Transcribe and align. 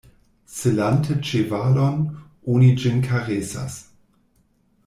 Selante 0.53 1.17
ĉevalon, 1.31 2.01
oni 2.55 2.73
ĝin 2.85 2.99
karesas. 3.11 3.81